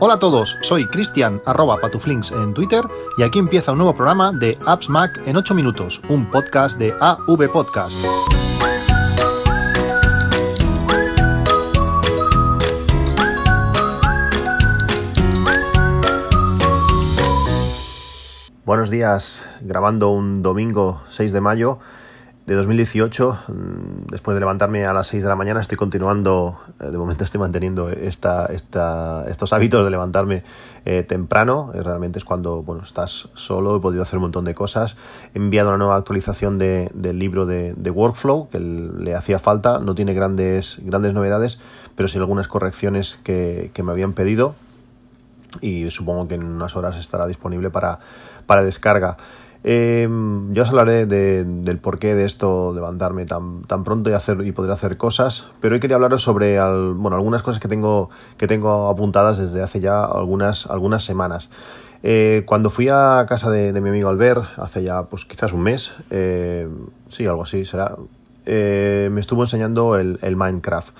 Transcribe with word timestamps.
Hola 0.00 0.14
a 0.14 0.18
todos, 0.20 0.56
soy 0.60 0.86
Cristian 0.86 1.42
arroba 1.44 1.80
patuflinks 1.80 2.30
en 2.30 2.54
Twitter 2.54 2.84
y 3.16 3.24
aquí 3.24 3.40
empieza 3.40 3.72
un 3.72 3.78
nuevo 3.78 3.96
programa 3.96 4.30
de 4.30 4.56
Apps 4.64 4.88
Mac 4.88 5.20
en 5.26 5.36
8 5.36 5.56
minutos, 5.56 6.00
un 6.08 6.30
podcast 6.30 6.78
de 6.78 6.94
AV 7.00 7.50
Podcast. 7.50 7.96
Buenos 18.64 18.90
días, 18.90 19.44
grabando 19.62 20.10
un 20.10 20.44
domingo 20.44 21.02
6 21.10 21.32
de 21.32 21.40
mayo 21.40 21.80
de 22.48 22.54
2018. 22.54 23.38
Mm, 23.48 24.10
después 24.10 24.34
de 24.34 24.40
levantarme 24.40 24.86
a 24.86 24.94
las 24.94 25.08
6 25.08 25.22
de 25.22 25.28
la 25.28 25.36
mañana, 25.36 25.60
estoy 25.60 25.76
continuando, 25.76 26.58
eh, 26.80 26.86
de 26.86 26.96
momento 26.96 27.22
estoy 27.22 27.38
manteniendo 27.38 27.90
esta, 27.90 28.46
esta, 28.46 29.26
estos 29.28 29.52
hábitos 29.52 29.84
de 29.84 29.90
levantarme 29.90 30.44
eh, 30.86 31.02
temprano. 31.06 31.72
Eh, 31.74 31.82
realmente 31.82 32.18
es 32.18 32.24
cuando 32.24 32.62
bueno, 32.62 32.84
estás 32.84 33.28
solo, 33.34 33.76
he 33.76 33.80
podido 33.80 34.02
hacer 34.02 34.16
un 34.16 34.22
montón 34.22 34.46
de 34.46 34.54
cosas. 34.54 34.96
He 35.34 35.38
enviado 35.38 35.68
una 35.68 35.76
nueva 35.76 35.96
actualización 35.96 36.56
de, 36.56 36.90
del 36.94 37.18
libro 37.18 37.44
de, 37.44 37.74
de, 37.76 37.90
Workflow, 37.90 38.48
que 38.48 38.58
le 38.58 39.14
hacía 39.14 39.38
falta. 39.38 39.78
No 39.78 39.94
tiene 39.94 40.14
grandes, 40.14 40.78
grandes 40.82 41.12
novedades, 41.12 41.60
pero 41.96 42.08
sí 42.08 42.16
algunas 42.16 42.48
correcciones 42.48 43.18
que, 43.24 43.70
que 43.74 43.82
me 43.82 43.92
habían 43.92 44.14
pedido. 44.14 44.54
Y 45.60 45.90
supongo 45.90 46.26
que 46.28 46.36
en 46.36 46.44
unas 46.44 46.76
horas 46.76 46.96
estará 46.96 47.26
disponible 47.26 47.68
para, 47.68 47.98
para 48.46 48.64
descarga. 48.64 49.18
Eh, 49.64 50.08
yo 50.52 50.62
os 50.62 50.68
hablaré 50.68 51.06
de, 51.06 51.44
del 51.44 51.78
porqué 51.78 52.14
de 52.14 52.24
esto, 52.24 52.72
levantarme 52.74 53.26
tan, 53.26 53.62
tan 53.64 53.84
pronto 53.84 54.08
y, 54.10 54.12
hacer, 54.12 54.46
y 54.46 54.52
poder 54.52 54.70
hacer 54.70 54.96
cosas, 54.96 55.50
pero 55.60 55.74
hoy 55.74 55.80
quería 55.80 55.96
hablaros 55.96 56.22
sobre 56.22 56.58
bueno, 56.94 57.16
algunas 57.16 57.42
cosas 57.42 57.60
que 57.60 57.68
tengo, 57.68 58.10
que 58.36 58.46
tengo 58.46 58.88
apuntadas 58.88 59.38
desde 59.38 59.62
hace 59.62 59.80
ya 59.80 60.04
algunas, 60.04 60.66
algunas 60.66 61.04
semanas. 61.04 61.50
Eh, 62.02 62.44
cuando 62.46 62.70
fui 62.70 62.88
a 62.88 63.26
casa 63.28 63.50
de, 63.50 63.72
de, 63.72 63.80
mi 63.80 63.88
amigo 63.88 64.08
Albert, 64.08 64.44
hace 64.56 64.84
ya 64.84 65.02
pues 65.04 65.24
quizás 65.24 65.52
un 65.52 65.62
mes, 65.62 65.92
eh, 66.10 66.68
sí, 67.08 67.26
algo 67.26 67.42
así 67.42 67.64
será, 67.64 67.96
eh, 68.46 69.08
me 69.10 69.20
estuvo 69.20 69.42
enseñando 69.42 69.96
el, 69.96 70.18
el 70.22 70.36
Minecraft. 70.36 70.94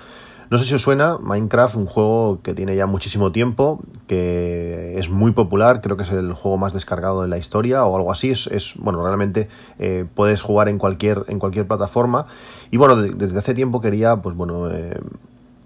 No 0.49 0.57
sé 0.57 0.65
si 0.65 0.73
os 0.73 0.81
suena, 0.81 1.19
Minecraft, 1.19 1.75
un 1.75 1.85
juego 1.85 2.39
que 2.41 2.55
tiene 2.55 2.75
ya 2.75 2.87
muchísimo 2.87 3.31
tiempo, 3.31 3.79
que 4.07 4.97
es 4.97 5.09
muy 5.09 5.31
popular, 5.31 5.81
creo 5.81 5.95
que 5.95 6.01
es 6.01 6.11
el 6.11 6.33
juego 6.33 6.57
más 6.57 6.73
descargado 6.73 7.21
de 7.21 7.27
la 7.27 7.37
historia 7.37 7.85
o 7.85 7.95
algo 7.95 8.11
así. 8.11 8.31
Es, 8.31 8.73
bueno, 8.77 9.03
realmente 9.03 9.47
eh, 9.77 10.05
puedes 10.15 10.41
jugar 10.41 10.67
en 10.67 10.79
cualquier, 10.79 11.23
en 11.27 11.37
cualquier 11.37 11.67
plataforma. 11.67 12.25
Y 12.71 12.77
bueno, 12.77 12.95
desde 12.95 13.37
hace 13.37 13.53
tiempo 13.53 13.79
quería, 13.79 14.17
pues 14.17 14.35
bueno, 14.35 14.71
eh, 14.71 14.97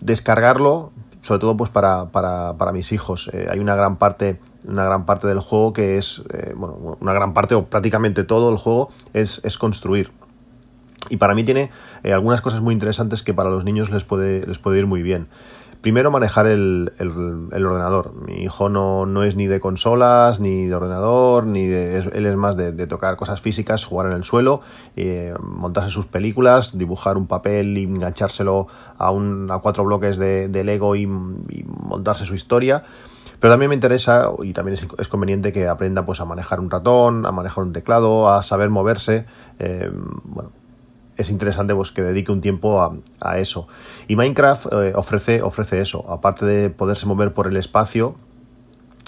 descargarlo, 0.01 0.91
sobre 1.21 1.39
todo 1.39 1.55
pues 1.55 1.69
para, 1.69 2.09
para, 2.09 2.55
para 2.57 2.73
mis 2.73 2.91
hijos. 2.91 3.29
Eh, 3.31 3.47
hay 3.49 3.59
una 3.59 3.75
gran 3.75 3.95
parte 3.95 4.37
una 4.65 4.85
gran 4.85 5.05
parte 5.05 5.27
del 5.27 5.39
juego 5.39 5.73
que 5.73 5.97
es, 5.97 6.23
eh, 6.33 6.53
bueno, 6.55 6.97
una 6.99 7.13
gran 7.13 7.33
parte 7.33 7.55
o 7.55 7.65
prácticamente 7.65 8.23
todo 8.23 8.49
el 8.49 8.57
juego 8.57 8.89
es, 9.13 9.41
es 9.43 9.57
construir. 9.57 10.11
Y 11.13 11.17
para 11.17 11.35
mí 11.35 11.43
tiene 11.43 11.69
eh, 12.03 12.11
algunas 12.11 12.41
cosas 12.41 12.61
muy 12.61 12.73
interesantes 12.73 13.21
que 13.21 13.35
para 13.35 13.51
los 13.51 13.63
niños 13.63 13.91
les 13.91 14.03
puede, 14.03 14.47
les 14.47 14.57
puede 14.57 14.79
ir 14.79 14.87
muy 14.87 15.03
bien. 15.03 15.27
Primero, 15.79 16.09
manejar 16.09 16.47
el, 16.47 16.91
ordenador. 16.99 18.15
Mi 18.25 18.41
hijo 18.41 18.67
no, 18.67 19.05
no, 19.05 19.21
es 19.21 19.35
ni 19.35 19.45
de 19.45 19.59
consolas, 19.59 20.39
ni 20.39 20.65
de 20.65 20.73
ordenador, 20.73 21.45
ni 21.45 21.67
de, 21.67 21.99
él 21.99 22.25
es 22.25 22.35
más 22.35 22.57
de, 22.57 22.87
tocar 22.87 23.15
cosas 23.15 23.41
físicas, 23.41 23.85
jugar 23.85 24.07
en 24.07 24.13
el 24.13 24.23
suelo, 24.23 24.61
eh, 24.95 25.35
montarse 25.39 25.91
sus 25.91 26.07
películas, 26.07 26.75
dibujar 26.75 27.15
un 27.15 27.27
papel 27.27 27.77
y 27.77 27.83
enganchárselo 27.83 28.65
a, 28.97 29.11
un, 29.11 29.51
a 29.51 29.59
cuatro 29.59 29.83
bloques 29.83 30.17
de, 30.17 30.63
Lego 30.63 30.95
y, 30.95 31.05
montarse 31.05 32.25
su 32.25 32.33
historia. 32.33 32.85
Pero 33.39 33.53
también 33.53 33.69
me 33.69 33.75
interesa 33.75 34.31
y 34.41 34.53
también 34.53 34.79
es, 34.79 34.87
es, 34.97 35.07
conveniente 35.07 35.53
que 35.53 35.67
aprenda 35.67 36.07
pues, 36.07 36.19
a 36.21 36.25
manejar 36.25 36.59
un 36.59 36.71
ratón, 36.71 37.27
a 37.27 37.31
manejar 37.31 37.65
un 37.65 37.71
teclado, 37.71 38.33
a 38.33 38.41
saber 38.41 38.71
moverse. 38.71 39.27
Eh, 39.59 39.91
bueno, 40.23 40.51
es 41.17 41.29
interesante 41.29 41.75
pues, 41.75 41.91
que 41.91 42.01
dedique 42.01 42.31
un 42.31 42.41
tiempo 42.41 42.81
a, 42.81 42.95
a 43.19 43.37
eso. 43.37 43.67
Y 44.07 44.15
Minecraft 44.15 44.67
eh, 44.73 44.93
ofrece, 44.95 45.41
ofrece 45.41 45.79
eso. 45.79 46.05
Aparte 46.09 46.45
de 46.45 46.69
poderse 46.69 47.05
mover 47.05 47.33
por 47.33 47.47
el 47.47 47.57
espacio, 47.57 48.15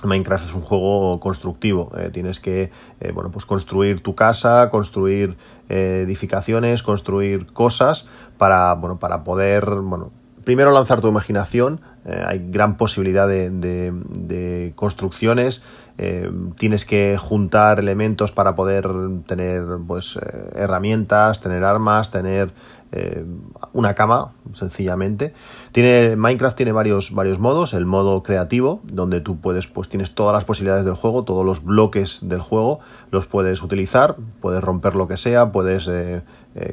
Minecraft 0.03 0.47
es 0.47 0.53
un 0.53 0.61
juego 0.61 1.19
constructivo. 1.19 1.91
Eh, 1.97 2.09
tienes 2.11 2.39
que 2.39 2.71
eh, 2.99 3.11
bueno, 3.13 3.31
pues 3.31 3.45
construir 3.45 4.01
tu 4.01 4.15
casa, 4.15 4.69
construir 4.69 5.37
eh, 5.69 6.03
edificaciones, 6.05 6.83
construir 6.83 7.47
cosas 7.47 8.05
para, 8.37 8.73
bueno, 8.75 8.99
para 8.99 9.23
poder 9.23 9.65
bueno, 9.65 10.11
primero 10.43 10.71
lanzar 10.71 11.01
tu 11.01 11.07
imaginación. 11.07 11.81
Hay 12.27 12.51
gran 12.51 12.77
posibilidad 12.77 13.27
de, 13.27 13.49
de 13.49 14.73
construcciones. 14.75 15.63
Eh, 15.97 16.29
tienes 16.57 16.85
que 16.85 17.17
juntar 17.17 17.79
elementos 17.79 18.31
para 18.33 18.55
poder 18.55 18.89
tener 19.27 19.63
pues 19.87 20.17
eh, 20.17 20.51
herramientas, 20.55 21.39
tener 21.39 21.63
armas, 21.63 22.11
tener 22.11 22.51
eh, 22.91 23.23
una 23.71 23.93
cama, 23.93 24.31
sencillamente. 24.53 25.33
Tiene, 25.71 26.17
Minecraft 26.17 26.57
tiene 26.57 26.73
varios, 26.73 27.13
varios 27.13 27.39
modos. 27.39 27.73
El 27.73 27.85
modo 27.85 28.23
creativo, 28.23 28.81
donde 28.83 29.21
tú 29.21 29.39
puedes, 29.39 29.67
pues 29.67 29.87
tienes 29.87 30.13
todas 30.13 30.33
las 30.33 30.43
posibilidades 30.43 30.83
del 30.83 30.95
juego, 30.95 31.23
todos 31.23 31.45
los 31.45 31.63
bloques 31.63 32.19
del 32.21 32.41
juego, 32.41 32.79
los 33.11 33.27
puedes 33.27 33.63
utilizar, 33.63 34.17
puedes 34.41 34.61
romper 34.61 34.95
lo 34.95 35.07
que 35.07 35.17
sea, 35.17 35.51
puedes 35.51 35.89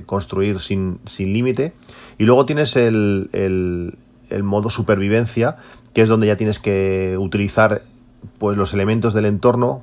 construir 0.06 0.60
sin, 0.60 1.00
sin 1.06 1.32
límite. 1.32 1.72
Y 2.18 2.24
luego 2.24 2.46
tienes 2.46 2.76
el, 2.76 3.30
el 3.32 4.42
modo 4.42 4.70
supervivencia, 4.70 5.56
que 5.92 6.02
es 6.02 6.08
donde 6.08 6.26
ya 6.26 6.36
tienes 6.36 6.58
que 6.58 7.16
utilizar 7.18 7.82
pues 8.38 8.56
los 8.56 8.74
elementos 8.74 9.14
del 9.14 9.26
entorno, 9.26 9.82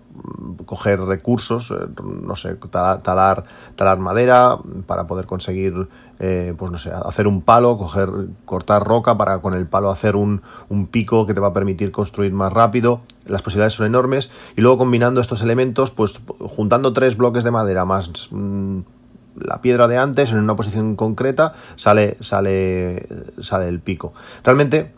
coger 0.66 1.00
recursos, 1.02 1.74
no 2.04 2.36
sé, 2.36 2.56
talar, 3.02 3.46
talar 3.76 4.00
madera 4.00 4.58
para 4.86 5.08
poder 5.08 5.26
conseguir, 5.26 5.88
eh, 6.20 6.54
pues 6.58 6.72
no 6.72 6.78
sé, 6.78 6.92
hacer 6.92 7.28
un 7.28 7.42
palo, 7.42 7.78
coger, 7.78 8.10
cortar 8.46 8.86
roca 8.86 9.18
para 9.18 9.40
con 9.40 9.54
el 9.54 9.66
palo 9.66 9.90
hacer 9.90 10.16
un, 10.16 10.42
un, 10.68 10.88
pico 10.88 11.26
que 11.26 11.34
te 11.34 11.40
va 11.40 11.48
a 11.48 11.54
permitir 11.54 11.92
construir 11.92 12.34
más 12.34 12.52
rápido. 12.52 13.02
Las 13.26 13.42
posibilidades 13.42 13.74
son 13.74 13.86
enormes 13.86 14.30
y 14.56 14.62
luego 14.62 14.78
combinando 14.78 15.22
estos 15.22 15.42
elementos, 15.42 15.92
pues 15.92 16.20
juntando 16.40 16.94
tres 16.94 17.18
bloques 17.18 17.44
de 17.44 17.52
madera 17.52 17.86
más 17.86 18.30
mmm, 18.32 18.82
la 19.36 19.62
piedra 19.62 19.88
de 19.88 19.98
antes 19.98 20.32
en 20.32 20.38
una 20.38 20.56
posición 20.56 20.96
concreta, 20.96 21.54
sale, 21.76 22.18
sale, 22.20 23.08
sale 23.42 23.68
el 23.68 23.80
pico. 23.80 24.14
Realmente 24.44 24.94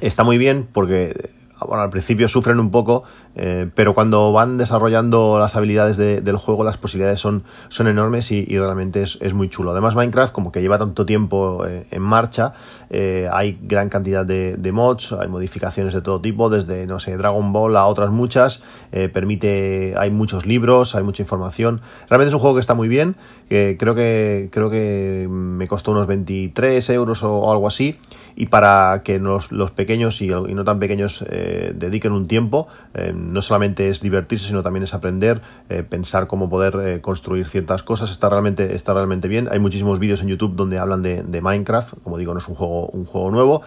está 0.00 0.24
muy 0.24 0.38
bien 0.38 0.68
porque 0.72 1.30
bueno, 1.66 1.82
al 1.82 1.90
principio 1.90 2.28
sufren 2.28 2.60
un 2.60 2.70
poco, 2.70 3.04
eh, 3.36 3.68
pero 3.74 3.94
cuando 3.94 4.32
van 4.32 4.58
desarrollando 4.58 5.38
las 5.38 5.56
habilidades 5.56 5.96
de, 5.96 6.20
del 6.20 6.36
juego, 6.36 6.64
las 6.64 6.78
posibilidades 6.78 7.20
son, 7.20 7.44
son 7.68 7.88
enormes 7.88 8.30
y, 8.30 8.44
realmente 8.58 9.02
es, 9.02 9.18
es, 9.20 9.34
muy 9.34 9.48
chulo. 9.48 9.72
Además, 9.72 9.94
Minecraft, 9.94 10.32
como 10.32 10.52
que 10.52 10.60
lleva 10.60 10.78
tanto 10.78 11.04
tiempo 11.04 11.66
eh, 11.66 11.86
en 11.90 12.02
marcha, 12.02 12.54
eh, 12.90 13.26
hay 13.32 13.58
gran 13.62 13.88
cantidad 13.88 14.24
de, 14.24 14.72
mods, 14.72 15.12
hay 15.12 15.28
modificaciones 15.28 15.94
de 15.94 16.00
todo 16.00 16.20
tipo, 16.20 16.50
desde, 16.50 16.86
no 16.86 17.00
sé, 17.00 17.16
Dragon 17.16 17.52
Ball 17.52 17.76
a 17.76 17.86
otras 17.86 18.10
muchas, 18.10 18.62
eh, 18.92 19.08
permite, 19.08 19.94
hay 19.96 20.10
muchos 20.10 20.46
libros, 20.46 20.94
hay 20.94 21.02
mucha 21.02 21.22
información. 21.22 21.80
Realmente 22.08 22.28
es 22.28 22.34
un 22.34 22.40
juego 22.40 22.56
que 22.56 22.60
está 22.60 22.74
muy 22.74 22.88
bien, 22.88 23.16
creo, 23.48 23.94
que, 23.94 24.48
creo 24.52 24.70
que 24.70 25.26
me 25.28 25.68
costó 25.68 25.92
unos 25.92 26.06
23 26.06 26.88
euros 26.90 27.22
o 27.22 27.50
algo 27.52 27.68
así, 27.68 27.98
y 28.36 28.46
para 28.46 29.02
que 29.04 29.18
los, 29.18 29.52
los 29.52 29.70
pequeños 29.70 30.20
y, 30.20 30.26
y, 30.26 30.54
no 30.54 30.64
tan 30.64 30.78
pequeños 30.78 31.24
eh, 31.28 31.72
dediquen 31.74 32.12
un 32.12 32.26
tiempo, 32.26 32.68
eh, 32.94 33.12
no 33.14 33.42
solamente 33.42 33.88
es 33.88 34.00
divertirse, 34.00 34.48
sino 34.48 34.62
también 34.62 34.84
es 34.84 34.94
aprender, 34.94 35.40
eh, 35.68 35.82
pensar 35.82 36.26
cómo 36.26 36.48
poder 36.48 36.78
eh, 36.82 37.00
construir 37.00 37.46
ciertas 37.46 37.82
cosas, 37.82 38.10
está 38.10 38.28
realmente, 38.28 38.74
está 38.74 38.94
realmente 38.94 39.28
bien. 39.28 39.48
Hay 39.50 39.58
muchísimos 39.58 39.98
vídeos 39.98 40.20
en 40.22 40.28
YouTube 40.28 40.56
donde 40.56 40.78
hablan 40.78 41.02
de, 41.02 41.22
de 41.22 41.40
Minecraft, 41.40 41.94
como 42.02 42.18
digo, 42.18 42.32
no 42.32 42.40
es 42.40 42.48
un 42.48 42.54
juego, 42.54 42.88
un 42.88 43.04
juego 43.04 43.30
nuevo. 43.30 43.62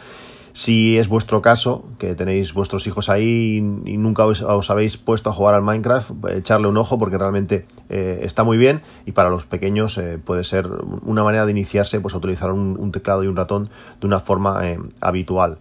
Si 0.58 0.98
es 0.98 1.08
vuestro 1.08 1.44
caso, 1.44 1.86
que 2.00 2.16
tenéis 2.16 2.52
vuestros 2.52 2.88
hijos 2.88 3.10
ahí 3.10 3.58
y 3.86 3.98
nunca 3.98 4.26
os, 4.26 4.70
habéis 4.72 4.98
puesto 4.98 5.30
a 5.30 5.34
jugar 5.34 5.54
al 5.54 5.62
Minecraft, 5.62 6.10
echarle 6.32 6.68
un 6.68 6.78
ojo 6.78 6.98
porque 6.98 7.16
realmente 7.16 7.68
eh, 7.90 8.22
está 8.24 8.44
muy 8.44 8.58
bien 8.58 8.82
y 9.06 9.12
para 9.12 9.30
los 9.30 9.46
pequeños 9.46 10.00
eh, 10.00 10.18
puede 10.18 10.44
ser 10.44 10.68
una 11.04 11.24
manera 11.24 11.46
de 11.46 11.52
iniciarse 11.52 12.00
pues 12.00 12.16
a 12.16 12.18
utilizar 12.18 12.52
un, 12.52 12.92
teclado 12.92 13.24
y 13.24 13.28
un 13.28 13.36
ratón 13.36 13.70
de 14.02 14.08
una 14.08 14.20
forma 14.20 14.68
eh, 14.68 14.80
habitual. 15.00 15.60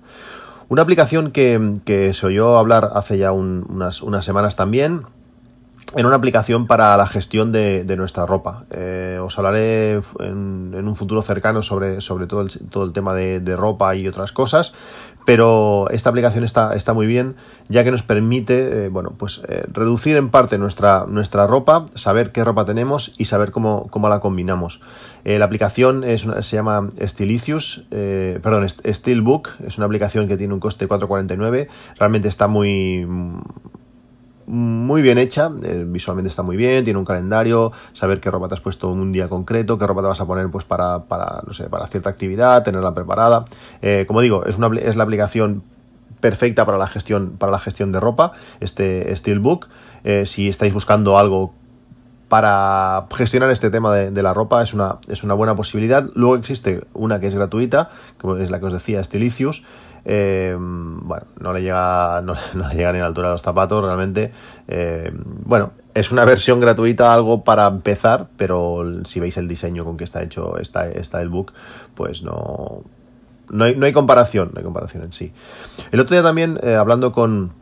Una 0.70 0.80
aplicación 0.80 1.30
que, 1.30 1.74
que, 1.84 2.14
se 2.14 2.28
oyó 2.28 2.56
hablar 2.56 2.92
hace 2.94 3.18
ya 3.18 3.32
un, 3.32 3.66
unas, 3.68 4.00
unas 4.00 4.24
semanas 4.24 4.56
también, 4.56 5.02
en 5.94 6.04
una 6.04 6.16
aplicación 6.16 6.66
para 6.66 6.96
la 6.96 7.06
gestión 7.06 7.52
de, 7.52 7.96
nuestra 7.96 8.26
ropa. 8.26 8.64
Eh, 8.70 9.18
os 9.22 9.38
hablaré 9.38 10.00
en, 10.20 10.74
un 10.74 10.96
futuro 10.96 11.22
cercano 11.22 11.62
sobre, 11.62 12.00
sobre 12.00 12.26
todo, 12.26 12.42
el, 12.42 12.50
todo 12.68 12.84
el 12.84 12.92
tema 12.92 13.14
de, 13.14 13.56
ropa 13.56 13.94
y 13.94 14.08
otras 14.08 14.32
cosas, 14.32 14.74
pero 15.24 15.88
esta 15.90 16.10
aplicación 16.10 16.44
está, 16.44 16.74
está 16.74 16.92
muy 16.92 17.06
bien 17.06 17.36
ya 17.68 17.82
que 17.82 17.90
nos 17.90 18.02
permite, 18.02 18.88
bueno, 18.90 19.14
pues 19.16 19.42
reducir 19.72 20.16
en 20.16 20.28
parte 20.30 20.58
nuestra, 20.58 21.06
nuestra 21.08 21.46
ropa, 21.46 21.86
saber 21.94 22.30
qué 22.30 22.44
ropa 22.44 22.64
tenemos 22.64 23.14
y 23.18 23.24
saber 23.24 23.50
cómo, 23.50 23.88
cómo 23.90 24.08
la 24.08 24.20
combinamos. 24.20 24.80
la 25.24 25.44
aplicación 25.44 26.04
se 26.18 26.56
llama 26.56 26.90
Stylicious, 27.00 27.84
perdón, 27.90 28.68
Steelbook, 28.68 29.48
es 29.66 29.78
una 29.78 29.86
aplicación 29.86 30.28
que 30.28 30.36
tiene 30.36 30.54
un 30.54 30.60
coste 30.60 30.86
de 30.86 30.90
4,49, 30.90 31.68
realmente 31.98 32.28
está 32.28 32.46
muy 32.46 33.04
muy 34.46 35.02
bien 35.02 35.18
hecha, 35.18 35.50
eh, 35.64 35.84
visualmente 35.86 36.28
está 36.28 36.42
muy 36.42 36.56
bien, 36.56 36.84
tiene 36.84 36.98
un 36.98 37.04
calendario, 37.04 37.72
saber 37.92 38.20
qué 38.20 38.30
ropa 38.30 38.48
te 38.48 38.54
has 38.54 38.60
puesto 38.60 38.88
un 38.88 39.12
día 39.12 39.28
concreto, 39.28 39.78
qué 39.78 39.86
ropa 39.86 40.02
te 40.02 40.08
vas 40.08 40.20
a 40.20 40.26
poner 40.26 40.48
pues 40.50 40.64
para, 40.64 41.04
para 41.04 41.42
no 41.46 41.52
sé, 41.52 41.68
para 41.68 41.86
cierta 41.88 42.10
actividad, 42.10 42.62
tenerla 42.62 42.94
preparada. 42.94 43.44
Eh, 43.82 44.04
como 44.06 44.20
digo, 44.20 44.44
es, 44.46 44.56
una, 44.56 44.68
es 44.78 44.96
la 44.96 45.02
aplicación 45.04 45.62
perfecta 46.20 46.64
para 46.64 46.78
la 46.78 46.86
gestión, 46.86 47.36
para 47.38 47.52
la 47.52 47.58
gestión 47.58 47.92
de 47.92 48.00
ropa, 48.00 48.32
este 48.60 49.14
Steelbook. 49.16 49.68
Eh, 50.04 50.26
si 50.26 50.48
estáis 50.48 50.72
buscando 50.72 51.18
algo 51.18 51.52
para 52.28 53.06
gestionar 53.14 53.50
este 53.50 53.70
tema 53.70 53.94
de, 53.94 54.22
la 54.22 54.34
ropa 54.34 54.62
es 54.62 54.74
una, 54.74 54.98
es 55.08 55.22
una 55.22 55.34
buena 55.34 55.54
posibilidad. 55.54 56.08
Luego 56.14 56.36
existe 56.36 56.82
una 56.92 57.20
que 57.20 57.28
es 57.28 57.34
gratuita, 57.34 57.90
como 58.18 58.36
es 58.36 58.50
la 58.50 58.58
que 58.58 58.66
os 58.66 58.72
decía, 58.72 59.02
Stylicious, 59.02 59.62
eh, 60.08 60.56
bueno, 60.56 61.26
no 61.40 61.52
le 61.52 61.62
llega 61.62 62.20
no, 62.24 62.34
le 62.54 62.74
llega 62.74 62.92
ni 62.92 62.98
a 62.98 63.02
la 63.02 63.06
altura 63.06 63.28
de 63.28 63.34
los 63.34 63.42
zapatos 63.42 63.84
realmente. 63.84 64.32
Eh, 64.68 65.12
bueno, 65.44 65.72
es 65.94 66.12
una 66.12 66.24
versión 66.24 66.60
gratuita, 66.60 67.12
algo 67.12 67.42
para 67.42 67.66
empezar, 67.66 68.28
pero 68.36 68.84
si 69.04 69.18
veis 69.18 69.36
el 69.36 69.48
diseño 69.48 69.84
con 69.84 69.96
que 69.96 70.04
está 70.04 70.22
hecho 70.22 70.58
está, 70.58 70.88
está 70.88 71.20
el 71.20 71.28
book, 71.28 71.52
pues 71.94 72.22
no, 72.22 72.82
no 73.50 73.64
hay, 73.64 73.74
no 73.74 73.84
hay 73.84 73.92
comparación, 73.92 74.50
no 74.54 74.58
hay 74.58 74.64
comparación 74.64 75.02
en 75.02 75.12
sí. 75.12 75.32
El 75.90 75.98
otro 75.98 76.14
día 76.14 76.22
también, 76.22 76.60
eh, 76.62 76.76
hablando 76.76 77.10
con 77.10 77.52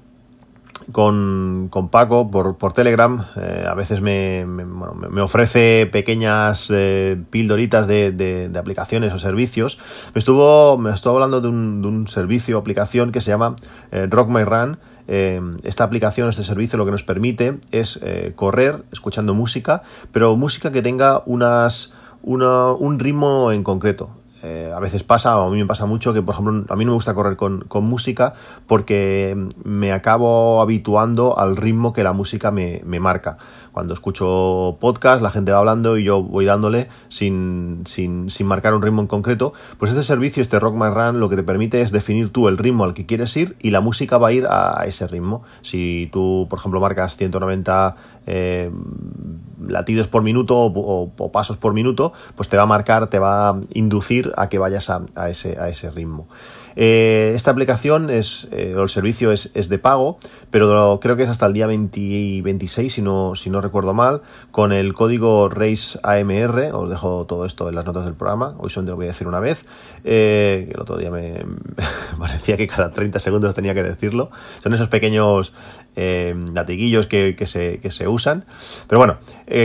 con, 0.92 1.69
con 1.70 1.88
Paco 1.88 2.31
por, 2.31 2.56
por 2.56 2.72
Telegram. 2.72 3.25
Eh, 3.36 3.64
a 3.69 3.75
veces 3.75 4.00
me, 4.00 4.44
me, 4.46 5.20
ofrece 5.20 5.88
pequeñas 5.90 6.70
eh, 6.72 7.20
pildoritas 7.31 7.86
de, 7.86 8.12
de, 8.12 8.58
aplicaciones 8.58 9.12
o 9.12 9.19
servicios. 9.19 9.78
Me 10.14 10.19
estuvo, 10.19 10.78
me 10.78 10.92
estuvo 10.92 11.14
hablando 11.14 11.40
de 11.40 11.48
un, 11.48 11.82
de 11.82 11.88
un 11.88 12.08
servicio 12.08 12.56
o 12.56 12.60
aplicación 12.60 13.12
que 13.12 13.20
se 13.20 13.31
llama 13.31 13.56
eh, 13.92 14.06
Rock 14.10 14.28
My 14.28 14.44
Run. 14.44 14.78
esta 15.06 15.84
aplicación, 15.84 16.28
este 16.31 16.44
servicio, 16.44 16.78
lo 16.78 16.86
que 16.86 16.90
nos 16.90 17.02
permite 17.02 17.58
es 17.72 18.00
correr 18.36 18.84
escuchando 18.90 19.34
música, 19.34 19.82
pero 20.12 20.34
música 20.36 20.72
que 20.72 20.81
tenga 20.81 21.22
unas, 21.26 21.92
una, 22.22 22.72
un 22.72 22.98
ritmo 22.98 23.52
en 23.52 23.62
concreto. 23.62 24.24
Eh, 24.46 24.70
a 24.75 24.79
veces 24.79 25.02
pasa, 25.05 25.38
o 25.38 25.49
a 25.49 25.50
mí 25.50 25.56
me 25.56 25.64
pasa 25.64 25.87
mucho, 25.87 26.12
que 26.12 26.20
por 26.20 26.35
ejemplo 26.35 26.67
a 26.69 26.76
mí 26.76 26.85
no 26.85 26.91
me 26.91 26.96
gusta 26.96 27.14
correr 27.14 27.35
con, 27.37 27.64
música 27.85 28.35
porque 28.67 29.35
me 29.64 29.91
acabo 29.91 30.61
habituando 30.61 31.38
al 31.38 31.56
ritmo 31.56 31.94
que 31.94 32.05
la 32.05 32.12
música 32.12 32.50
me, 32.50 32.82
marca. 32.85 33.38
Cuando 33.73 33.94
escucho 33.94 34.76
podcast, 34.81 35.23
la 35.23 35.31
gente 35.31 35.50
va 35.50 35.58
hablando 35.58 35.96
y 35.96 36.05
yo 36.05 36.23
voy 36.23 36.44
dándole 36.44 36.88
sin, 37.08 37.85
sin, 37.87 38.29
sin 38.29 38.46
marcar 38.46 38.75
un 38.75 38.82
ritmo 38.82 39.00
en 39.00 39.06
concreto. 39.06 39.55
Pues 39.79 39.91
este 39.91 40.02
servicio, 40.02 40.43
este 40.43 40.61
Rock 40.61 40.75
My 40.75 40.91
Run, 40.91 41.20
lo 41.20 41.31
que 41.31 41.37
te 41.37 41.43
permite 41.43 41.81
es 41.81 41.91
definir 41.91 42.31
tú 42.31 42.46
el 42.49 42.58
ritmo 42.58 42.85
al 42.85 42.93
que 42.93 43.06
quieres 43.06 43.35
ir 43.38 43.56
y 43.61 43.70
la 43.70 43.81
música 43.81 44.19
va 44.19 44.29
a 44.29 44.32
ir 44.32 44.46
a 44.46 44.85
ese 44.85 45.06
ritmo. 45.06 45.43
Si 45.62 46.11
tú, 46.12 46.46
por 46.50 46.58
ejemplo, 46.58 46.81
marcas 46.81 47.17
190 47.17 47.96
eh, 48.26 48.70
latidos 49.69 50.08
por 50.08 50.22
minuto 50.22 50.56
o, 50.56 51.32
pasos 51.32 51.56
por 51.56 51.75
minuto, 51.75 52.12
pues 52.34 52.49
te 52.49 52.56
va 52.56 52.64
a 52.64 52.66
marcar, 52.66 53.08
te 53.08 53.19
va 53.19 53.50
a 53.50 53.61
inducir 53.72 54.32
a 54.37 54.49
que 54.49 54.58
vayas 54.58 54.90
a, 54.90 55.05
ese, 55.28 55.58
a 55.58 55.69
ese 55.69 55.90
ritmo. 55.90 56.28
Eh, 56.76 57.32
esta 57.35 57.50
aplicación 57.50 58.11
es, 58.11 58.49
eh, 58.50 58.75
el 58.76 58.88
servicio 58.88 59.32
es, 59.32 59.53
de 59.55 59.79
pago, 59.79 60.19
pero 60.50 60.99
creo 61.00 61.17
que 61.17 61.23
es 61.23 61.29
hasta 61.29 61.47
el 61.47 61.53
día 61.53 61.67
26, 61.67 62.93
si 62.93 63.03
no, 63.03 63.61
recuerdo 63.61 63.94
mal, 63.94 64.23
con 64.50 64.73
el 64.73 64.94
código 64.94 65.49
RACEAMR, 65.49 66.75
os 66.75 66.91
dejo 66.91 67.25
todo 67.26 67.47
esto 67.47 67.69
en 67.69 67.75
las 67.75 67.85
notas 67.85 68.05
del 68.05 68.15
programa, 68.15 68.55
hoy 68.59 68.71
solamente 68.71 68.91
lo 68.91 68.97
voy 68.97 69.06
a 69.06 69.09
decir 69.09 69.26
una 69.26 69.41
vez, 69.41 69.65
eh, 70.05 70.71
el 70.73 70.81
otro 70.81 70.97
día 70.97 71.11
me, 71.11 71.44
parecía 72.19 72.56
que 72.56 72.67
cada 72.67 72.91
30 72.91 73.19
segundos 73.19 73.55
tenía 73.55 73.75
que 73.75 73.82
decirlo, 73.82 74.31
son 74.62 74.75
esos 74.75 74.88
pequeños 74.88 75.53
latiguillos 75.97 77.06
que, 77.06 77.37
se, 77.47 77.79
que 77.79 77.91
se 77.93 78.09
usan, 78.09 78.44
pero 78.88 78.99
bueno, 78.99 79.19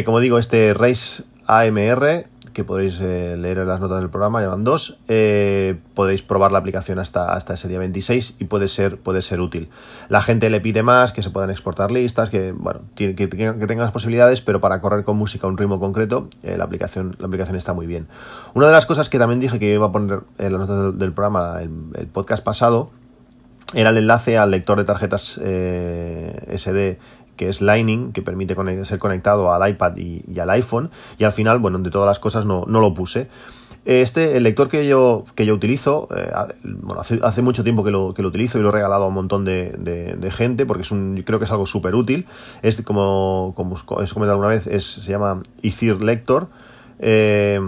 como 0.05 0.19
digo, 0.19 0.37
este 0.37 0.75
Race 0.75 1.23
AMR 1.47 2.27
que 2.59 2.65
podréis 2.65 2.99
eh, 2.99 3.37
leer 3.37 3.59
las 3.59 3.79
notas 3.79 4.01
del 4.01 4.09
programa, 4.09 4.41
llevan 4.41 4.65
dos. 4.65 4.99
Eh, 5.07 5.77
podéis 5.93 6.21
probar 6.21 6.51
la 6.51 6.59
aplicación 6.59 6.99
hasta, 6.99 7.31
hasta 7.31 7.53
ese 7.53 7.69
día 7.69 7.79
26 7.79 8.35
y 8.37 8.45
puede 8.45 8.67
ser, 8.67 8.97
puede 8.97 9.21
ser 9.21 9.39
útil. 9.39 9.69
La 10.09 10.21
gente 10.21 10.49
le 10.49 10.59
pide 10.59 10.83
más, 10.83 11.13
que 11.13 11.23
se 11.23 11.29
puedan 11.29 11.51
exportar 11.51 11.89
listas, 11.89 12.29
que 12.29 12.51
bueno, 12.51 12.81
que, 12.95 13.15
que, 13.15 13.27
tengan 13.29 13.77
las 13.77 13.93
posibilidades, 13.93 14.41
pero 14.41 14.59
para 14.59 14.81
correr 14.81 15.05
con 15.05 15.15
música 15.15 15.47
a 15.47 15.49
un 15.49 15.57
ritmo 15.57 15.79
concreto, 15.79 16.27
eh, 16.43 16.57
la, 16.57 16.65
aplicación, 16.65 17.15
la 17.17 17.27
aplicación 17.27 17.55
está 17.55 17.71
muy 17.71 17.87
bien. 17.87 18.07
Una 18.53 18.67
de 18.67 18.73
las 18.73 18.85
cosas 18.85 19.07
que 19.07 19.17
también 19.17 19.39
dije 19.39 19.57
que 19.57 19.73
iba 19.73 19.85
a 19.85 19.91
poner 19.93 20.19
en 20.37 20.51
las 20.51 20.67
notas 20.67 20.99
del, 20.99 21.13
programa, 21.13 21.61
el, 21.61 21.71
el, 21.95 22.07
podcast 22.07 22.43
pasado, 22.43 22.91
era 23.73 23.91
el 23.91 23.97
enlace 23.97 24.37
al 24.37 24.51
lector 24.51 24.77
de 24.77 24.83
tarjetas 24.83 25.39
SD 25.39 26.97
que 27.39 27.47
es 27.47 27.61
Lightning, 27.61 28.11
que 28.11 28.21
permite 28.21 28.53
ser 28.83 28.99
conectado 28.99 29.53
al 29.53 29.69
iPad 29.69 29.95
y, 29.95 30.37
al 30.41 30.49
iPhone, 30.49 30.89
y 31.17 31.23
al 31.23 31.31
final, 31.31 31.59
bueno, 31.59 31.79
de 31.79 31.89
todas 31.89 32.05
las 32.05 32.19
cosas 32.19 32.43
no, 32.43 32.65
lo 32.65 32.93
puse. 32.93 33.29
Este, 33.85 34.35
el 34.35 34.43
lector 34.43 34.67
que 34.67 34.85
yo, 34.85 35.23
que 35.35 35.45
yo 35.45 35.53
utilizo, 35.53 36.09
eh, 36.13 36.29
bueno, 36.65 37.01
hace, 37.23 37.41
mucho 37.41 37.63
tiempo 37.63 37.85
que 37.85 37.91
lo, 37.91 38.13
que 38.13 38.23
lo 38.23 38.27
utilizo 38.27 38.59
y 38.59 38.61
lo 38.61 38.67
he 38.67 38.71
regalado 38.73 39.05
a 39.05 39.07
un 39.07 39.13
montón 39.13 39.45
de, 39.45 40.31
gente 40.35 40.65
porque 40.65 40.81
es 40.81 40.91
un, 40.91 41.23
creo 41.25 41.39
que 41.39 41.45
es 41.45 41.51
algo 41.51 41.65
súper 41.65 41.95
útil. 41.95 42.25
Es 42.61 42.81
como, 42.81 43.53
como 43.55 43.75
os 43.75 43.83
comentado 43.83 44.31
alguna 44.31 44.49
vez, 44.49 44.63
se 44.83 45.01
llama 45.09 45.41
Ether 45.63 46.01
Lector. 46.01 46.49
Eh, 46.99 47.61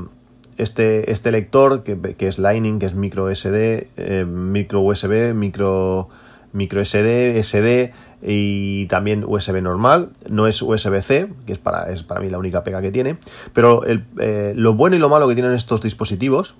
este, 0.58 1.10
este 1.14 1.32
lector, 1.32 1.84
que, 1.84 1.98
que, 2.18 2.28
es 2.28 2.40
Lightning, 2.40 2.78
que 2.78 2.88
es 2.88 2.94
micro 2.94 3.34
SD, 3.34 3.88
eh, 3.96 4.26
micro 4.26 4.82
USB, 4.82 5.34
micro, 5.34 6.10
micro 6.54 6.84
SD, 6.84 7.42
SD, 7.44 7.94
y 8.22 8.86
también 8.86 9.24
USB 9.26 9.62
normal, 9.62 10.10
no 10.30 10.48
es 10.48 10.62
USB-C, 10.62 11.30
que 11.46 11.54
es 11.54 11.60
para, 11.60 11.92
es 11.92 12.04
para 12.04 12.22
mí 12.22 12.30
la 12.30 12.38
única 12.38 12.64
pega 12.64 12.82
que 12.82 12.92
tiene, 12.92 13.18
pero 13.54 13.84
eh, 13.86 14.54
lo 14.56 14.74
bueno 14.76 14.96
y 14.96 15.00
lo 15.00 15.10
malo 15.10 15.28
que 15.28 15.34
tienen 15.34 15.54
estos 15.54 15.82
dispositivos 15.82 16.56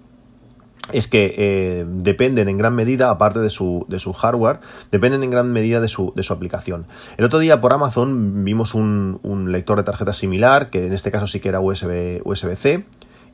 es 0.92 1.08
que 1.08 1.36
eh, 1.38 1.86
dependen 1.88 2.50
en 2.50 2.58
gran 2.58 2.76
medida, 2.76 3.10
aparte 3.12 3.40
de 3.40 3.50
su, 3.50 3.86
de 3.88 4.00
su, 4.00 4.14
hardware, 4.14 4.60
dependen 4.92 5.24
en 5.24 5.30
gran 5.30 5.52
medida 5.54 5.80
de 5.80 5.88
su, 5.88 6.12
de 6.16 6.24
su 6.24 6.34
aplicación. 6.34 6.86
El 7.18 7.26
otro 7.26 7.40
día 7.40 7.62
por 7.62 7.74
Amazon 7.74 8.44
vimos 8.44 8.74
un, 8.74 9.20
un 9.24 9.52
lector 9.52 9.78
de 9.78 9.84
tarjetas 9.84 10.18
similar, 10.18 10.70
que 10.70 10.88
en 10.88 10.94
este 10.94 11.12
caso 11.12 11.28
sí 11.28 11.40
que 11.40 11.50
era 11.50 11.60
USB, 11.62 12.22
USB-C, 12.26 12.84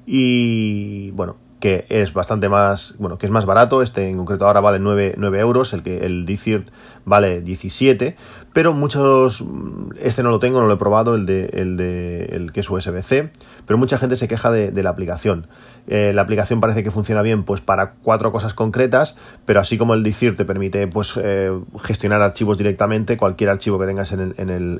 y 0.05 1.11
bueno, 1.11 1.37
que 1.59 1.85
es 1.89 2.13
bastante 2.13 2.49
más, 2.49 2.95
bueno, 2.99 3.17
que 3.17 3.25
es 3.25 3.31
más 3.31 3.45
barato, 3.45 3.81
este 3.81 4.09
en 4.09 4.17
concreto 4.17 4.45
ahora 4.45 4.59
vale 4.59 4.79
9, 4.79 5.15
9 5.17 5.39
euros, 5.39 5.73
el 5.73 5.83
que 5.83 6.05
el 6.05 6.25
DCIRT 6.25 6.69
vale 7.05 7.41
17, 7.41 8.15
pero 8.57 8.73
muchos, 8.73 9.45
este 10.01 10.23
no 10.23 10.31
lo 10.31 10.39
tengo, 10.39 10.59
no 10.59 10.65
lo 10.65 10.73
he 10.73 10.77
probado, 10.77 11.13
el 11.13 11.27
de, 11.27 11.45
el 11.53 11.77
de, 11.77 12.25
el 12.31 12.51
que 12.51 12.61
es 12.61 12.69
USB-C, 12.71 13.29
pero 13.67 13.77
mucha 13.77 13.99
gente 13.99 14.15
se 14.15 14.27
queja 14.27 14.49
de, 14.49 14.71
la 14.81 14.89
aplicación. 14.89 15.45
Eh, 15.85 16.11
la 16.15 16.23
aplicación 16.23 16.59
parece 16.59 16.83
que 16.83 16.89
funciona 16.89 17.21
bien 17.21 17.43
pues 17.43 17.61
para 17.61 17.91
cuatro 17.93 18.31
cosas 18.31 18.55
concretas, 18.55 19.15
pero 19.45 19.59
así 19.59 19.77
como 19.77 19.93
el 19.93 20.01
DICIR 20.01 20.35
te 20.35 20.43
permite 20.43 20.87
pues 20.87 21.13
eh, 21.21 21.51
gestionar 21.83 22.23
archivos 22.23 22.57
directamente, 22.57 23.15
cualquier 23.15 23.51
archivo 23.51 23.77
que 23.77 23.85
tengas 23.85 24.11
en 24.11 24.21
el, 24.21 24.33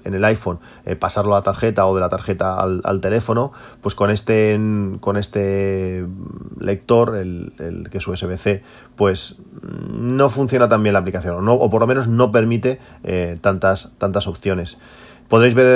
en 0.04 0.14
el, 0.16 0.26
iPhone, 0.26 0.60
eh, 0.86 0.96
pasarlo 0.96 1.36
a 1.36 1.38
la 1.38 1.44
tarjeta 1.44 1.86
o 1.86 1.94
de 1.94 2.02
la 2.02 2.10
tarjeta 2.10 2.60
al, 2.60 3.00
teléfono, 3.00 3.54
pues 3.82 3.94
con 3.94 4.10
este, 4.10 4.60
con 5.02 5.18
este 5.18 6.04
lector, 6.60 7.16
el, 7.16 7.54
el 7.60 7.92
que 7.92 8.00
es 8.00 8.08
USB-C, 8.08 8.64
pues 8.96 9.38
no 9.62 10.30
funciona 10.30 10.68
tan 10.68 10.82
bien 10.82 10.94
la 10.94 11.00
aplicación, 11.00 11.48
o, 11.48 11.54
o 11.54 11.70
por 11.70 11.82
lo 11.82 11.88
menos 11.88 12.08
no 12.08 12.32
permite 12.32 12.80
tantas, 13.98 14.28
opciones. 14.28 14.78
Podréis 15.28 15.54
ver 15.54 15.68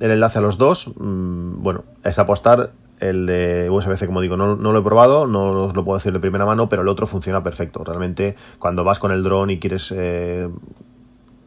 el 0.00 0.10
enlace 0.10 0.38
a 0.38 0.42
los 0.42 0.58
dos. 0.58 0.92
Mm, 0.98 1.62
bueno, 1.62 1.84
es 2.04 2.18
apostar 2.18 2.72
el 3.00 3.26
de 3.26 3.68
USB-C, 3.70 4.06
como 4.06 4.20
digo, 4.20 4.36
no, 4.36 4.56
lo 4.56 4.78
he 4.78 4.82
probado, 4.82 5.26
no 5.26 5.50
os 5.50 5.74
lo 5.74 5.84
puedo 5.84 5.98
decir 5.98 6.12
de 6.12 6.20
primera 6.20 6.44
mano, 6.44 6.68
pero 6.68 6.82
el 6.82 6.88
otro 6.88 7.06
funciona 7.06 7.42
perfecto. 7.42 7.82
Realmente, 7.82 8.36
cuando 8.58 8.84
vas 8.84 8.98
con 8.98 9.10
el 9.10 9.22
dron 9.22 9.50
y 9.50 9.58
quieres, 9.58 9.92
eh, 9.96 10.48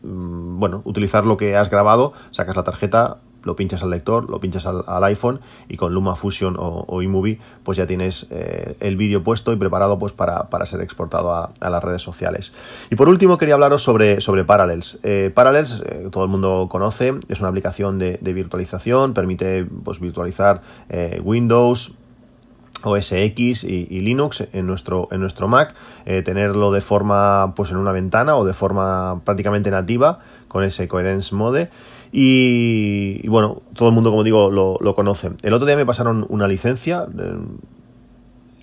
mm, 0.01 0.59
bueno, 0.59 0.81
utilizar 0.85 1.25
lo 1.25 1.37
que 1.37 1.55
has 1.55 1.69
grabado, 1.69 2.13
sacas 2.31 2.55
la 2.55 2.63
tarjeta, 2.63 3.17
lo 3.43 3.55
pinchas 3.55 3.83
al 3.83 3.89
lector, 3.89 4.29
lo 4.29 4.39
pinchas 4.39 4.65
al, 4.65 5.03
iPhone 5.03 5.41
y 5.67 5.77
con 5.77 5.93
LumaFusion 5.93 6.55
o, 6.57 6.85
o 6.87 7.01
iMovie 7.01 7.39
pues 7.63 7.77
ya 7.77 7.87
tienes 7.87 8.27
eh, 8.29 8.75
el 8.79 8.97
vídeo 8.97 9.23
puesto 9.23 9.53
y 9.53 9.55
preparado 9.55 9.97
pues 9.97 10.13
para, 10.13 10.47
ser 10.65 10.81
exportado 10.81 11.33
a, 11.33 11.69
las 11.69 11.83
redes 11.83 12.01
sociales. 12.01 12.53
Y 12.89 12.95
por 12.95 13.09
último 13.09 13.37
quería 13.37 13.55
hablaros 13.55 13.83
sobre, 13.83 14.21
sobre 14.21 14.43
Parallels. 14.43 14.99
Eh, 15.03 15.31
Parallels, 15.33 15.81
eh, 15.85 16.07
todo 16.11 16.23
el 16.23 16.29
mundo 16.29 16.67
conoce, 16.69 17.13
es 17.29 17.39
una 17.39 17.49
aplicación 17.49 17.99
de, 17.99 18.17
virtualización, 18.33 19.13
permite 19.13 19.65
pues, 19.65 19.99
virtualizar 19.99 20.61
Windows, 21.21 21.93
OS 22.83 23.11
X 23.11 23.63
y, 23.63 23.85
Linux 24.01 24.45
en 24.53 24.67
nuestro, 24.67 25.07
en 25.11 25.21
nuestro 25.21 25.47
Mac, 25.47 25.73
eh, 26.05 26.21
tenerlo 26.21 26.71
de 26.71 26.81
forma 26.81 27.53
pues 27.55 27.71
en 27.71 27.77
una 27.77 27.91
ventana 27.91 28.35
o 28.35 28.45
de 28.45 28.53
forma 28.53 29.21
prácticamente 29.23 29.71
nativa 29.71 30.19
con 30.47 30.63
ese 30.63 30.87
Coherence 30.87 31.33
Mode. 31.33 31.69
Y, 32.15 33.27
bueno, 33.27 33.63
todo 33.73 33.89
el 33.89 33.95
mundo, 33.95 34.11
como 34.11 34.23
digo, 34.23 34.51
lo, 34.51 34.95
conoce. 34.95 35.31
El 35.41 35.53
otro 35.53 35.65
día 35.65 35.75
me 35.75 35.85
pasaron 35.85 36.27
una 36.29 36.47
licencia. 36.47 37.07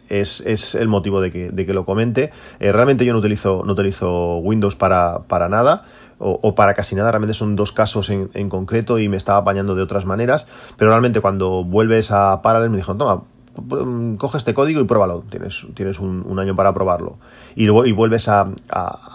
Eh, 0.08 0.20
es, 0.20 0.74
el 0.74 0.88
motivo 0.88 1.20
de 1.20 1.32
que, 1.32 1.50
de 1.50 1.66
que 1.66 1.74
lo 1.74 1.84
comente. 1.84 2.30
Eh, 2.60 2.70
realmente 2.70 3.04
yo 3.04 3.12
no 3.12 3.18
utilizo, 3.18 3.62
no 3.64 3.72
utilizo 3.72 4.36
Windows 4.36 4.76
para, 4.76 5.22
para 5.26 5.48
nada. 5.48 5.84
O, 6.22 6.54
para 6.54 6.74
casi 6.74 6.94
nada, 6.94 7.10
realmente 7.10 7.32
son 7.32 7.56
dos 7.56 7.72
casos 7.72 8.10
en, 8.10 8.30
en, 8.34 8.50
concreto 8.50 8.98
y 8.98 9.08
me 9.08 9.16
estaba 9.16 9.38
apañando 9.38 9.74
de 9.74 9.80
otras 9.80 10.04
maneras, 10.04 10.46
pero 10.76 10.90
realmente 10.90 11.22
cuando 11.22 11.64
vuelves 11.64 12.10
a 12.10 12.42
Parallel 12.42 12.68
me 12.68 12.76
dijo, 12.76 12.94
toma, 12.94 13.22
coge 14.18 14.38
este 14.38 14.54
código 14.54 14.80
y 14.80 14.84
pruébalo. 14.84 15.24
Tienes, 15.30 15.66
tienes 15.74 15.98
un, 15.98 16.38
año 16.38 16.54
para 16.54 16.72
probarlo. 16.72 17.18
Y, 17.54 17.64
y 17.64 17.92
vuelves 17.92 18.28
a, 18.28 18.48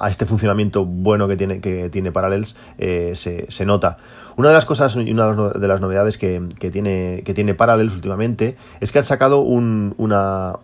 este 0.10 0.26
funcionamiento 0.26 0.86
bueno 0.86 1.28
que 1.28 1.38
tiene, 1.38 1.60
que 1.62 1.90
tiene 1.90 2.12
Parallels, 2.12 2.56
eh, 2.78 3.14
se, 3.16 3.66
nota. 3.66 3.98
Una 4.38 4.50
de 4.50 4.56
las 4.56 4.66
cosas 4.66 4.96
y 4.96 5.12
una 5.12 5.34
de 5.34 5.68
las 5.68 5.82
novedades 5.82 6.18
que, 6.18 6.42
tiene, 6.72 7.24
que 7.26 7.34
tiene 7.34 7.54
Parallels 7.54 7.94
últimamente 7.94 8.58
es 8.82 8.92
que 8.92 9.00
han 9.00 9.06
sacado 9.06 9.40
una, 9.40 10.58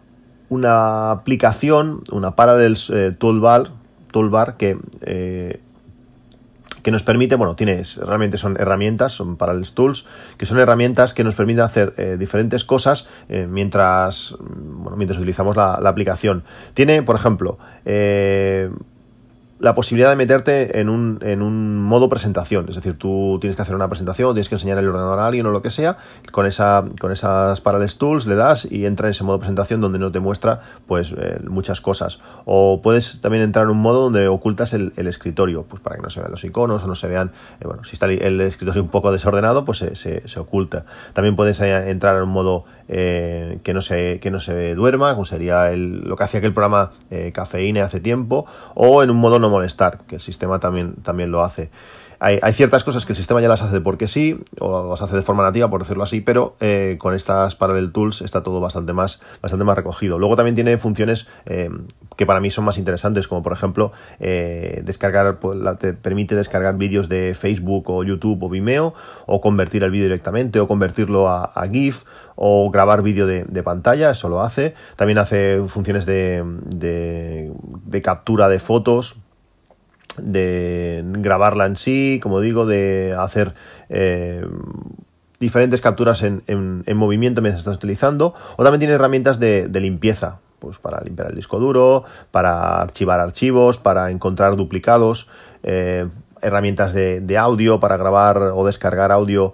una 0.50 1.12
aplicación, 1.12 2.01
una 2.12 2.36
Parallels 2.36 2.90
eh, 2.90 3.16
Toolbar, 3.18 3.70
toolbar 4.12 4.58
que 4.58 4.78
eh, 5.01 5.62
que 6.82 6.92
nos 6.92 7.04
permite, 7.04 7.36
bueno, 7.36 7.56
tienes, 7.56 7.98
realmente 7.98 8.38
son 8.38 8.58
herramientas, 8.60 9.14
son 9.14 9.38
Parallels 9.38 9.74
Tools, 9.74 10.06
que 10.38 10.46
son 10.46 10.60
herramientas 10.60 11.14
que 11.14 11.24
nos 11.24 11.36
permiten 11.36 11.64
hacer 11.64 11.94
eh, 11.98 12.18
diferentes 12.18 12.64
cosas 12.64 13.08
eh, 13.30 13.48
mientras, 13.50 14.36
bueno, 14.40 14.98
mientras 14.98 15.18
utilizamos 15.18 15.56
la, 15.56 15.80
la, 15.82 15.90
aplicación. 15.90 16.44
Tiene, 16.74 17.04
por 17.04 17.16
ejemplo, 17.16 17.60
eh, 17.86 18.70
la 19.62 19.75
posibilidad 19.75 20.10
de 20.10 20.15
meterte 20.15 20.80
en 20.80 20.89
un, 20.89 21.20
en 21.22 21.41
un 21.41 21.77
modo 21.77 22.10
presentación. 22.10 22.65
Es 22.68 22.75
decir, 22.75 22.98
tú 22.98 23.38
tienes 23.39 23.56
que 23.56 23.62
hacer 23.62 23.75
una 23.75 23.88
presentación, 23.88 24.34
tienes 24.34 24.50
que 24.50 24.56
enseñar 24.56 24.80
el 24.80 24.88
ordenador 24.88 25.20
a 25.20 25.27
alguien 25.27 25.46
o 25.46 25.51
lo 25.51 25.62
que 25.62 25.70
sea, 25.70 25.98
con, 26.32 26.48
esa, 26.48 26.84
con 27.00 27.12
esas 27.12 27.62
Parallels 27.62 27.98
Tools 27.98 28.25
le 28.25 28.36
das 28.36 28.68
y 28.70 28.86
entra 28.86 29.08
en 29.08 29.12
ese 29.12 29.24
modo 29.24 29.38
presentación 29.38 29.80
donde 29.80 30.00
no 30.00 30.12
te 30.12 30.20
muestra 30.20 30.62
pues 30.88 31.13
eh, 31.15 31.39
muchas 31.48 31.80
cosas. 31.80 32.20
O 32.46 32.82
puedes 32.82 33.22
también 33.22 33.44
entrar 33.44 33.65
en 33.65 33.72
un 33.72 33.77
modo 33.77 34.01
donde 34.03 34.27
ocultas 34.27 34.74
el, 34.74 34.91
escritorio, 34.98 35.63
pues 35.63 35.82
para 35.82 35.96
que 35.96 36.01
no 36.01 36.10
se 36.10 36.20
vean 36.20 36.32
los 36.32 36.44
iconos 36.44 36.84
o 36.84 36.88
no 36.88 36.96
se 36.96 37.08
vean, 37.08 37.32
eh, 37.60 37.65
bueno, 37.65 37.84
si 37.84 37.94
está 37.94 38.08
el, 38.08 38.41
escritorio 38.41 38.82
un 38.82 38.89
poco 38.89 39.12
desordenado, 39.12 39.63
pues 39.63 39.77
se, 39.77 39.96
se, 39.96 40.39
oculta. 40.39 40.86
También 41.13 41.36
puedes 41.36 41.60
eh, 41.62 41.91
entrar 41.91 42.15
en 42.15 42.24
un 42.24 42.30
modo 42.30 42.65
que, 42.92 43.72
no 43.74 43.82
se, 43.82 44.20
que 44.20 44.32
no 44.32 44.40
se 44.40 44.76
duerma, 44.76 45.14
como 45.14 45.26
sería 45.26 45.72
el, 45.72 46.02
lo 46.02 46.16
que 46.18 46.24
hacía 46.26 46.40
aquel 46.40 46.54
programa 46.54 46.92
Cafeína 47.34 47.86
hace 47.86 48.00
tiempo, 48.00 48.46
o 48.76 49.02
en 49.02 49.10
un 49.10 49.18
modo 49.18 49.40
no 49.40 49.50
molestar, 49.50 50.00
que 50.08 50.16
el 50.16 50.22
sistema 50.22 50.60
también, 50.60 50.96
también 51.04 51.32
lo 51.32 51.44
hace. 51.44 51.70
Hay, 52.24 52.54
ciertas 52.54 52.84
cosas 52.84 53.08
que 53.08 53.14
el 53.14 53.18
sistema 53.18 53.42
ya 53.42 53.48
las 53.48 53.64
hace 53.64 53.82
porque 53.82 54.08
sí, 54.08 54.40
o 54.60 54.92
las 54.92 55.02
hace 55.02 55.16
de 55.16 55.24
forma 55.24 55.42
nativa, 55.42 55.72
por 55.72 55.82
decirlo 55.82 56.04
así, 56.04 56.22
pero 56.22 56.56
eh, 56.60 56.98
con 57.00 57.16
estas 57.16 57.56
Parallel 57.56 57.92
Tools 57.92 58.22
está 58.22 58.44
todo 58.44 58.60
bastante 58.60 58.94
más, 58.94 59.24
bastante 59.42 59.66
más 59.66 59.76
recogido. 59.76 60.20
Luego 60.20 60.36
también 60.36 60.54
tiene 60.54 60.78
funciones 60.78 61.28
eh, 61.48 61.72
que 62.18 62.28
para 62.28 62.40
mí 62.40 62.52
son 62.52 62.64
más 62.64 62.78
interesantes, 62.78 63.28
como 63.28 63.42
por 63.42 63.54
ejemplo 63.54 63.92
eh, 64.20 64.84
descargar, 64.86 65.40
pues, 65.40 65.58
te 65.80 65.94
permite 65.94 66.36
descargar 66.36 66.78
vídeos 66.78 67.10
de 67.10 67.34
Facebook 67.34 67.90
o 67.90 68.04
YouTube 68.04 68.44
o 68.44 68.50
Vimeo, 68.50 68.94
o 69.26 69.42
convertir 69.42 69.82
el 69.82 69.90
vídeo 69.90 70.06
directamente, 70.06 70.60
o 70.60 70.68
convertirlo 70.68 71.28
a, 71.28 71.52
GIF, 71.72 72.04
o 72.36 72.70
grabar 72.72 73.02
vídeo 73.02 73.28
de, 73.28 73.64
pantalla, 73.64 74.12
eso 74.12 74.30
lo 74.30 74.42
hace. 74.42 74.74
También 74.96 75.18
hace 75.18 75.62
funciones 75.68 76.06
de, 76.06 76.44
de 77.86 78.02
captura 78.02 78.48
de 78.50 78.60
fotos 78.60 79.18
de 80.18 81.04
grabarla 81.06 81.66
en 81.66 81.76
sí, 81.76 82.20
como 82.22 82.40
digo, 82.40 82.66
de 82.66 83.16
hacer 83.18 83.54
eh, 83.90 84.46
diferentes 85.40 85.82
capturas 85.82 86.24
en, 86.24 86.84
movimiento 86.96 87.42
mientras 87.42 87.62
estás 87.62 87.78
utilizando, 87.78 88.34
o 88.58 88.64
también 88.64 88.80
tiene 88.80 88.94
herramientas 88.94 89.40
de, 89.40 89.70
limpieza, 89.74 90.40
pues 90.60 90.78
para 90.78 91.02
limpiar 91.02 91.30
el 91.30 91.36
disco 91.36 91.60
duro, 91.60 92.04
para 92.32 92.82
archivar 92.82 93.20
archivos, 93.20 93.78
para 93.78 94.12
encontrar 94.12 94.56
duplicados, 94.56 95.28
eh, 95.64 96.08
herramientas 96.42 96.94
de, 96.94 97.38
audio 97.38 97.80
para 97.80 97.98
grabar 97.98 98.38
o 98.54 98.66
descargar 98.66 99.12
audio 99.12 99.54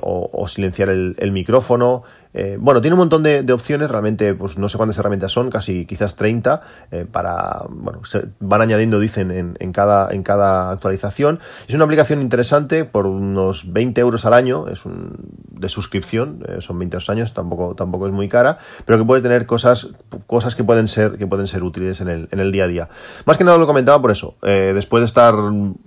o, 0.00 0.48
silenciar 0.48 0.88
el 0.88 1.32
micrófono, 1.32 2.04
eh, 2.36 2.56
bueno, 2.60 2.80
tiene 2.80 2.94
un 2.94 2.98
montón 2.98 3.22
de, 3.22 3.52
opciones, 3.52 3.88
realmente 3.88 4.34
pues 4.34 4.58
no 4.58 4.68
sé 4.68 4.76
cuántas 4.76 4.98
herramientas 4.98 5.30
son, 5.30 5.50
casi 5.50 5.86
quizás 5.86 6.16
30, 6.16 6.62
eh, 6.90 7.06
para, 7.10 7.64
bueno, 7.70 8.04
se 8.04 8.24
van 8.40 8.60
añadiendo, 8.60 8.98
dicen, 8.98 9.54
en, 9.58 9.72
cada, 9.72 10.12
en 10.12 10.24
cada 10.24 10.70
actualización. 10.70 11.38
Es 11.68 11.74
una 11.74 11.84
aplicación 11.84 12.20
interesante 12.20 12.84
por 12.84 13.06
unos 13.06 13.72
20 13.72 14.00
euros 14.00 14.26
al 14.26 14.34
año, 14.34 14.66
es 14.68 14.84
un, 14.84 15.16
de 15.48 15.68
suscripción, 15.68 16.44
eh, 16.48 16.60
son 16.60 16.76
22 16.80 17.08
años, 17.08 17.34
tampoco, 17.34 17.76
tampoco 17.76 18.08
es 18.08 18.12
muy 18.12 18.28
cara, 18.28 18.58
pero 18.84 18.98
que 18.98 19.04
puede 19.04 19.22
tener 19.22 19.46
cosas, 19.46 19.90
cosas 20.26 20.56
que 20.56 20.64
pueden 20.64 20.88
ser, 20.88 21.16
que 21.16 21.28
pueden 21.28 21.46
ser 21.46 21.62
útiles 21.62 22.00
en 22.00 22.08
el, 22.08 22.28
en 22.32 22.40
el 22.40 22.50
día 22.50 22.64
a 22.64 22.68
día. 22.68 22.88
Más 23.26 23.38
que 23.38 23.44
nada 23.44 23.58
lo 23.58 23.66
comentaba 23.68 24.02
por 24.02 24.10
eso, 24.10 24.34
después 24.42 25.02
de 25.02 25.06
estar 25.06 25.34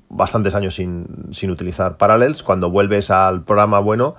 bastantes 0.10 0.56
años 0.56 0.76
sin, 0.76 1.06
sin, 1.32 1.52
utilizar 1.52 1.98
Parallels, 1.98 2.44
cuando 2.44 2.70
vuelves 2.70 3.12
al 3.12 3.44
programa 3.44 3.80
bueno, 3.80 4.16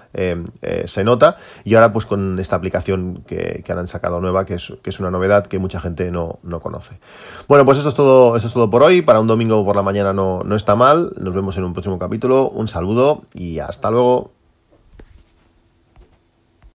se 0.84 1.04
nota, 1.04 1.36
y 1.64 1.74
ahora 1.74 1.92
pues 1.92 2.06
con 2.06 2.38
esta 2.38 2.56
aplicación 2.56 3.24
que, 3.26 3.64
han 3.68 3.88
sacado 3.88 4.20
nueva, 4.20 4.44
que 4.44 4.54
es, 4.54 4.72
que 4.82 4.90
es, 4.90 5.00
una 5.00 5.10
novedad 5.10 5.46
que 5.46 5.58
mucha 5.58 5.80
gente 5.80 6.10
no, 6.10 6.38
conoce. 6.62 6.98
Bueno, 7.46 7.64
pues 7.64 7.78
eso 7.78 7.88
es 7.88 7.94
todo, 7.94 8.36
eso 8.36 8.46
es 8.46 8.52
todo 8.52 8.70
por 8.70 8.82
hoy. 8.82 9.02
Para 9.02 9.20
un 9.20 9.26
domingo 9.26 9.64
por 9.64 9.76
la 9.76 9.82
mañana 9.82 10.12
no, 10.12 10.42
no 10.44 10.56
está 10.56 10.74
mal. 10.76 11.12
Nos 11.18 11.34
vemos 11.34 11.56
en 11.56 11.64
un 11.64 11.72
próximo 11.72 11.98
capítulo. 11.98 12.48
Un 12.48 12.68
saludo 12.68 13.22
y 13.34 13.58
hasta 13.58 13.90
luego. 13.90 14.37